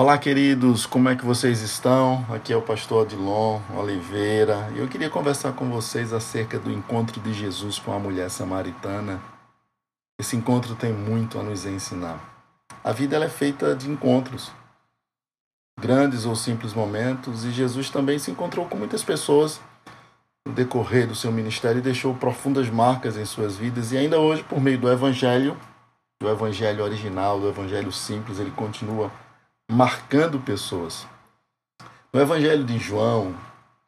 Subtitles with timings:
[0.00, 2.24] Olá, queridos, como é que vocês estão?
[2.32, 7.20] Aqui é o pastor Adilon Oliveira e eu queria conversar com vocês acerca do encontro
[7.20, 9.20] de Jesus com a mulher samaritana.
[10.20, 12.20] Esse encontro tem muito a nos ensinar.
[12.84, 14.52] A vida é feita de encontros,
[15.80, 19.60] grandes ou simples momentos, e Jesus também se encontrou com muitas pessoas
[20.46, 24.44] no decorrer do seu ministério e deixou profundas marcas em suas vidas, e ainda hoje,
[24.44, 25.56] por meio do Evangelho,
[26.22, 29.10] do Evangelho original, do Evangelho simples, ele continua
[29.70, 31.06] marcando pessoas.
[32.10, 33.36] No Evangelho de João,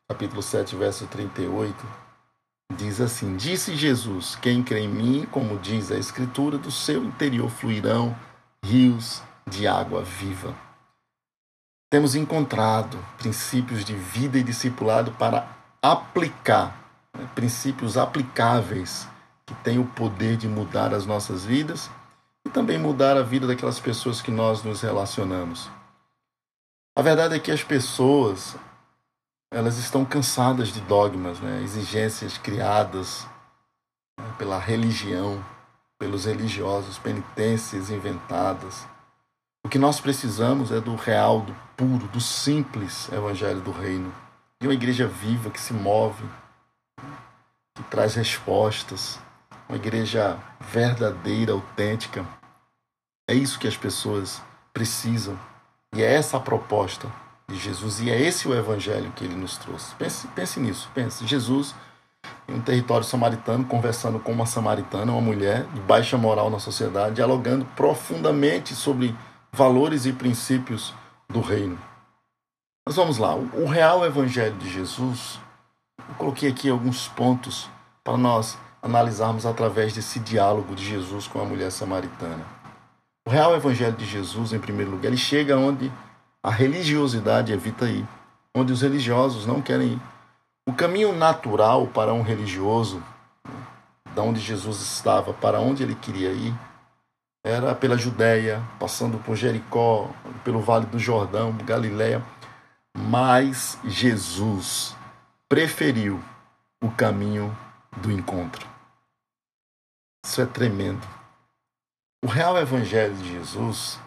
[0.07, 1.75] capítulo 7, verso 38,
[2.77, 7.49] diz assim: Disse Jesus: Quem crê em mim, como diz a Escritura, do seu interior
[7.49, 8.15] fluirão
[8.63, 10.55] rios de água viva.
[11.91, 15.49] Temos encontrado princípios de vida e discipulado para
[15.83, 16.77] aplicar,
[17.17, 19.09] né, princípios aplicáveis
[19.47, 21.91] que têm o poder de mudar as nossas vidas
[22.51, 25.71] também mudar a vida daquelas pessoas que nós nos relacionamos.
[26.97, 28.57] A verdade é que as pessoas
[29.53, 31.61] elas estão cansadas de dogmas, né?
[31.63, 33.27] exigências criadas
[34.19, 34.33] né?
[34.39, 35.45] pela religião,
[35.99, 38.87] pelos religiosos, penitências inventadas.
[39.65, 44.13] O que nós precisamos é do real, do puro, do simples evangelho do reino.
[44.61, 46.25] De uma igreja viva que se move,
[47.75, 49.19] que traz respostas,
[49.69, 52.25] uma igreja verdadeira, autêntica.
[53.31, 54.43] É isso que as pessoas
[54.75, 55.39] precisam.
[55.95, 57.07] E é essa a proposta
[57.47, 58.01] de Jesus.
[58.01, 59.95] E é esse o evangelho que ele nos trouxe.
[59.95, 60.91] Pense, pense nisso.
[60.93, 61.25] Pense.
[61.25, 61.73] Jesus,
[62.49, 67.15] em um território samaritano, conversando com uma samaritana, uma mulher de baixa moral na sociedade,
[67.15, 69.17] dialogando profundamente sobre
[69.53, 70.93] valores e princípios
[71.29, 71.79] do reino.
[72.85, 73.37] Mas vamos lá.
[73.37, 75.39] O real evangelho de Jesus,
[76.01, 77.71] eu coloquei aqui alguns pontos
[78.03, 82.60] para nós analisarmos através desse diálogo de Jesus com a mulher samaritana.
[83.27, 85.93] O real evangelho de Jesus, em primeiro lugar, ele chega onde
[86.43, 88.07] a religiosidade evita ir,
[88.55, 90.01] onde os religiosos não querem ir.
[90.67, 93.03] O caminho natural para um religioso,
[94.15, 96.55] da onde Jesus estava para onde ele queria ir,
[97.45, 100.11] era pela Judéia, passando por Jericó,
[100.45, 102.23] pelo Vale do Jordão, Galiléia.
[102.97, 104.95] Mas Jesus
[105.49, 106.23] preferiu
[106.83, 107.57] o caminho
[107.99, 108.67] do encontro.
[110.25, 111.20] Isso é tremendo.
[112.23, 113.99] O real evangelho de Jesus,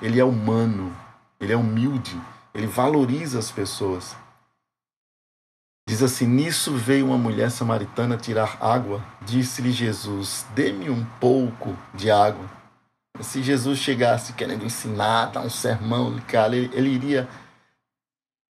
[0.00, 0.96] ele é humano,
[1.40, 2.16] ele é humilde,
[2.54, 4.16] ele valoriza as pessoas.
[5.88, 9.04] Diz assim: Nisso veio uma mulher samaritana tirar água.
[9.22, 12.48] Disse-lhe Jesus: Dê-me um pouco de água.
[13.20, 17.28] Se Jesus chegasse querendo ensinar, dar um sermão, ele, ele iria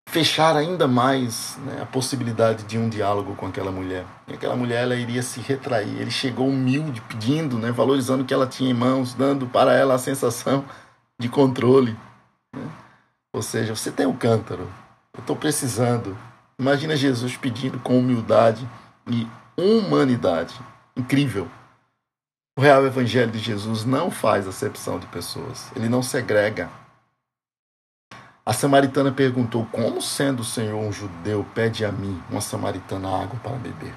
[0.09, 4.07] fechar ainda mais né, a possibilidade de um diálogo com aquela mulher.
[4.27, 6.01] E aquela mulher ela iria se retrair.
[6.01, 9.95] Ele chegou humilde, pedindo, né, valorizando o que ela tinha em mãos, dando para ela
[9.95, 10.65] a sensação
[11.19, 11.95] de controle.
[12.55, 12.63] Né?
[13.35, 14.69] Ou seja, você tem um cântaro,
[15.15, 16.17] eu estou precisando.
[16.59, 18.67] Imagina Jesus pedindo com humildade
[19.07, 20.59] e humanidade.
[20.97, 21.47] Incrível.
[22.59, 25.71] O real evangelho de Jesus não faz acepção de pessoas.
[25.77, 26.71] Ele não segrega
[28.49, 33.39] a samaritana perguntou: Como sendo o Senhor um judeu, pede a mim, uma samaritana, água
[33.43, 33.93] para beber?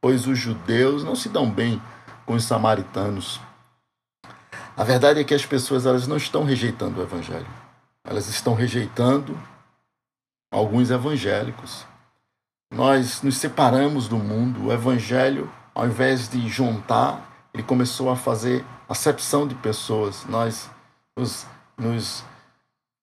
[0.00, 1.82] Pois os judeus não se dão bem
[2.24, 3.40] com os samaritanos.
[4.76, 7.48] A verdade é que as pessoas elas não estão rejeitando o evangelho.
[8.04, 9.36] Elas estão rejeitando
[10.52, 11.84] alguns evangélicos.
[12.72, 14.66] Nós nos separamos do mundo.
[14.66, 20.24] O evangelho, ao invés de juntar, ele começou a fazer acepção de pessoas.
[20.28, 20.70] Nós
[21.18, 21.44] nos,
[21.76, 22.22] nos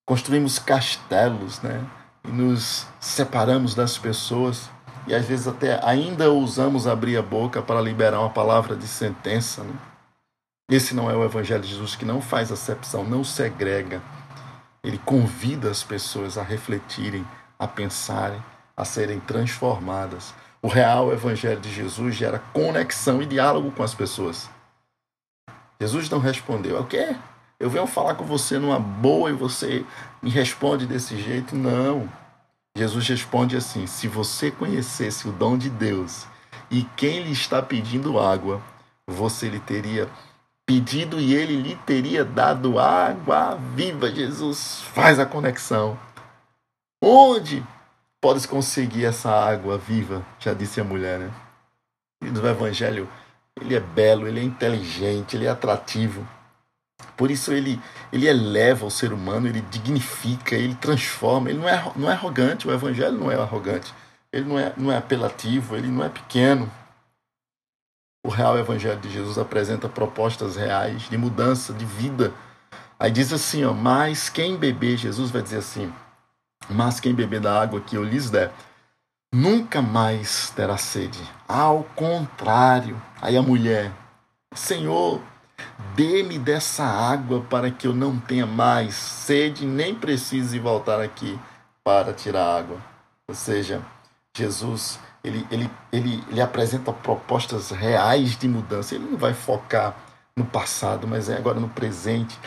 [0.05, 1.83] construímos castelos, né?
[2.23, 4.69] E nos separamos das pessoas
[5.05, 9.63] e às vezes até ainda ousamos abrir a boca para liberar uma palavra de sentença.
[9.63, 9.73] Né?
[10.69, 14.01] Esse não é o Evangelho de Jesus que não faz acepção, não segrega.
[14.81, 17.25] Ele convida as pessoas a refletirem,
[17.59, 18.41] a pensarem,
[18.75, 20.33] a serem transformadas.
[20.61, 24.49] O real Evangelho de Jesus gera conexão e diálogo com as pessoas.
[25.81, 27.15] Jesus não respondeu: O quê?
[27.63, 29.85] Eu venho falar com você numa boa e você
[30.21, 31.55] me responde desse jeito.
[31.55, 32.09] Não.
[32.75, 36.27] Jesus responde assim: se você conhecesse o dom de Deus
[36.69, 38.61] e quem lhe está pedindo água,
[39.07, 40.09] você lhe teria
[40.65, 44.11] pedido e ele lhe teria dado água viva.
[44.11, 45.97] Jesus faz a conexão.
[47.01, 47.65] Onde
[48.19, 50.21] podes conseguir essa água viva?
[50.37, 51.31] Já disse a mulher, né?
[52.21, 53.07] E no Evangelho,
[53.61, 56.27] ele é belo, ele é inteligente, ele é atrativo.
[57.15, 57.79] Por isso ele,
[58.11, 61.49] ele eleva o ser humano, ele dignifica, ele transforma.
[61.49, 63.93] Ele não é, não é arrogante, o evangelho não é arrogante.
[64.31, 66.71] Ele não é, não é apelativo, ele não é pequeno.
[68.25, 72.33] O real evangelho de Jesus apresenta propostas reais de mudança de vida.
[72.97, 75.93] Aí diz assim, ó, mas quem beber, Jesus vai dizer assim,
[76.69, 78.51] mas quem beber da água que eu lhes der,
[79.33, 81.19] nunca mais terá sede.
[81.47, 83.91] Ao contrário, aí a mulher,
[84.55, 85.21] Senhor,
[85.95, 91.39] dê-me dessa água para que eu não tenha mais sede, nem precise voltar aqui
[91.83, 92.77] para tirar água.
[93.27, 93.81] Ou seja,
[94.35, 98.93] Jesus ele, ele, ele, ele apresenta propostas reais de mudança.
[98.93, 99.95] Ele não vai focar
[100.35, 102.37] no passado, mas é agora no presente,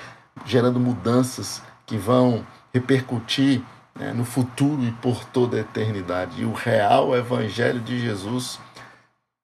[0.44, 3.62] gerando mudanças que vão repercutir
[3.94, 6.42] né, no futuro e por toda a eternidade.
[6.42, 8.60] E o real Evangelho de Jesus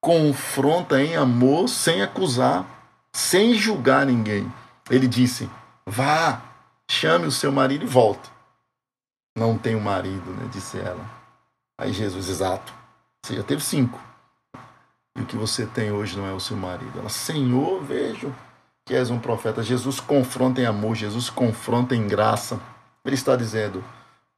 [0.01, 2.67] confronta em amor, sem acusar,
[3.13, 4.53] sem julgar ninguém.
[4.91, 5.49] Ele disse:
[5.87, 6.43] vá,
[6.91, 8.31] chame o seu marido e volte.
[9.37, 11.05] Não tenho marido, né, disse ela.
[11.79, 12.73] Aí Jesus, exato.
[13.25, 13.99] Você já teve cinco.
[15.17, 16.99] E o que você tem hoje não é o seu marido.
[16.99, 18.35] Ela, Senhor, vejo
[18.85, 19.63] que és um profeta.
[19.63, 22.61] Jesus confronta em amor, Jesus confronta em graça.
[23.05, 23.83] Ele está dizendo: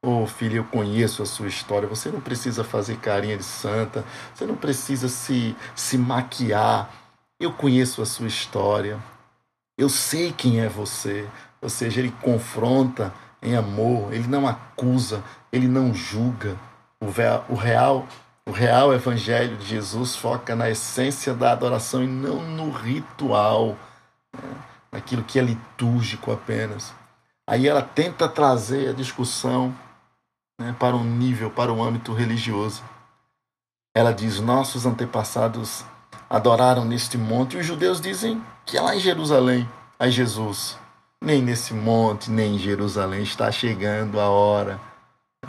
[0.02, 1.88] Oh, filho, eu conheço a sua história.
[1.88, 4.04] Você não precisa fazer carinha de santa.
[4.34, 6.90] Você não precisa se, se maquiar.
[7.44, 8.98] Eu conheço a sua história.
[9.76, 11.28] Eu sei quem é você.
[11.60, 13.12] Ou seja, ele confronta
[13.42, 14.14] em amor.
[14.14, 15.22] Ele não acusa.
[15.52, 16.56] Ele não julga.
[16.98, 18.08] O real,
[18.46, 23.76] o real evangelho de Jesus foca na essência da adoração e não no ritual,
[24.32, 24.56] né?
[24.90, 26.94] naquilo que é litúrgico apenas.
[27.46, 29.76] Aí ela tenta trazer a discussão
[30.58, 32.82] né, para um nível, para um âmbito religioso.
[33.94, 35.84] Ela diz: Nossos antepassados
[36.34, 39.68] adoraram neste monte, e os judeus dizem que é lá em Jerusalém.
[39.98, 40.78] Aí Jesus,
[41.20, 44.80] nem nesse monte, nem em Jerusalém está chegando a hora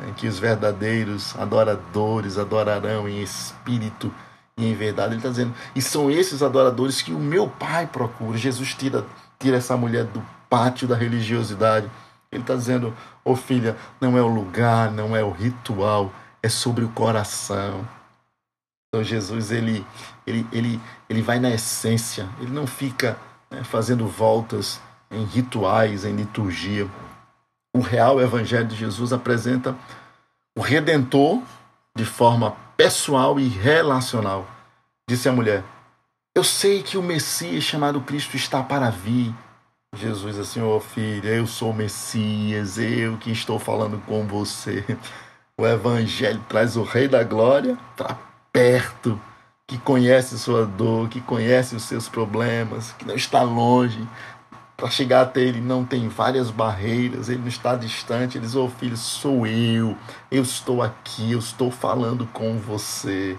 [0.08, 4.14] em que os verdadeiros adoradores adorarão em espírito
[4.58, 5.14] e em verdade.
[5.14, 8.38] Ele está dizendo, e são esses adoradores que o meu Pai procura.
[8.38, 9.06] Jesus tira,
[9.40, 11.90] tira essa mulher do pátio da religiosidade
[12.36, 12.94] ele está dizendo,
[13.24, 16.12] ô oh, filha, não é o lugar, não é o ritual,
[16.44, 17.88] é sobre o coração.
[18.96, 19.86] Então Jesus ele,
[20.26, 23.18] ele, ele, ele vai na essência, ele não fica
[23.52, 24.80] né, fazendo voltas
[25.12, 26.88] em rituais, em liturgia.
[27.76, 29.76] O real Evangelho de Jesus apresenta
[30.58, 31.42] o Redentor
[31.94, 34.48] de forma pessoal e relacional.
[35.10, 35.62] Disse a mulher:
[36.34, 39.36] Eu sei que o Messias chamado Cristo está para vir.
[39.94, 44.86] Jesus assim, ó oh, filha, eu sou o Messias, eu que estou falando com você.
[45.58, 48.18] O Evangelho traz o Rei da Glória para
[48.56, 49.20] perto,
[49.68, 54.08] que conhece sua dor, que conhece os seus problemas, que não está longe.
[54.78, 58.38] Para chegar até ele não tem várias barreiras, ele não está distante.
[58.38, 59.98] Ele diz: Ô oh, filho, sou eu,
[60.32, 63.38] eu estou aqui, eu estou falando com você.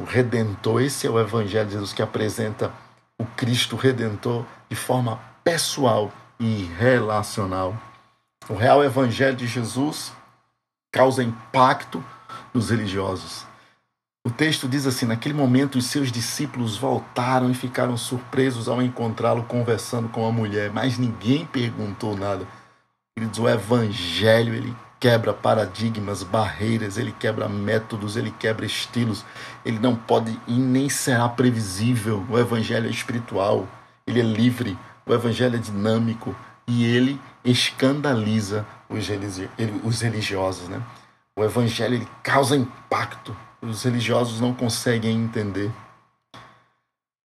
[0.00, 2.72] O Redentor, esse é o Evangelho de Jesus que apresenta
[3.16, 7.76] o Cristo Redentor de forma pessoal e relacional.
[8.48, 10.12] O real evangelho de Jesus
[10.90, 12.02] causa impacto
[12.52, 13.49] nos religiosos.
[14.22, 19.44] O texto diz assim: naquele momento os seus discípulos voltaram e ficaram surpresos ao encontrá-lo
[19.44, 22.46] conversando com a mulher, mas ninguém perguntou nada.
[23.18, 29.24] Diz: o evangelho ele quebra paradigmas, barreiras, ele quebra métodos, ele quebra estilos.
[29.64, 32.24] Ele não pode e nem será previsível.
[32.28, 33.66] O evangelho é espiritual,
[34.06, 40.82] ele é livre, o evangelho é dinâmico e ele escandaliza os religiosos, né?
[41.34, 45.70] O evangelho ele causa impacto, os religiosos não conseguem entender.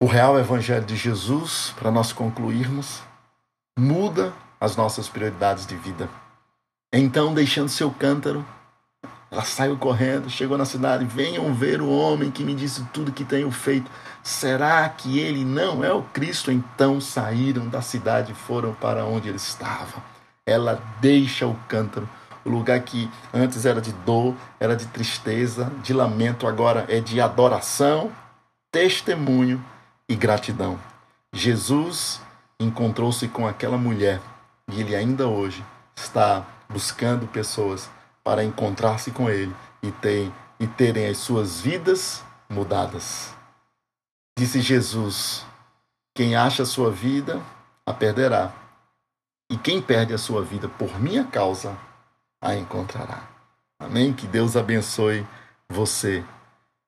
[0.03, 3.03] O real evangelho de Jesus, para nós concluirmos,
[3.79, 6.09] muda as nossas prioridades de vida.
[6.93, 8.45] Então, deixando seu cântaro,
[9.35, 11.05] ela saiu correndo, chegou na cidade.
[11.05, 13.91] Venham ver o homem que me disse tudo que tenho feito.
[14.23, 16.53] Será que ele não é o Cristo?
[16.53, 20.01] Então saíram da cidade e foram para onde ele estava.
[20.47, 22.09] Ela deixa o cântaro.
[22.45, 27.21] O lugar que antes era de dor, era de tristeza, de lamento, agora é de
[27.21, 28.13] adoração,
[28.71, 29.65] testemunho
[30.09, 30.79] e gratidão.
[31.33, 32.21] Jesus
[32.61, 34.21] encontrou-se com aquela mulher
[34.69, 35.65] e ele ainda hoje
[35.97, 37.89] está buscando pessoas
[38.23, 43.35] para encontrar-se com Ele e, ter, e terem as suas vidas mudadas.
[44.39, 45.45] Disse Jesus:
[46.15, 47.41] Quem acha a sua vida,
[47.87, 48.53] a perderá.
[49.51, 51.77] E quem perde a sua vida por minha causa,
[52.45, 53.27] a encontrará.
[53.81, 54.13] Amém?
[54.13, 55.27] Que Deus abençoe
[55.69, 56.23] você.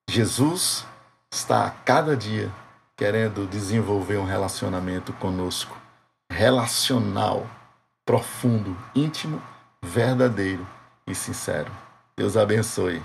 [0.08, 0.86] Jesus
[1.32, 2.52] está a cada dia
[2.96, 5.76] querendo desenvolver um relacionamento conosco.
[6.30, 7.46] Relacional,
[8.04, 9.42] profundo, íntimo,
[9.82, 10.66] verdadeiro
[11.06, 11.72] e sincero.
[12.16, 13.02] Deus abençoe.